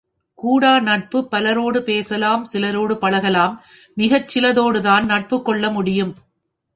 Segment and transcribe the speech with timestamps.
[0.39, 3.53] கூடா நட்பு பலரோடு பேசலாம் சிலரோடு பழகலாம்
[3.93, 6.13] மிகச் சில தோடுதான் நட்புக்கொள்ள முடியும்.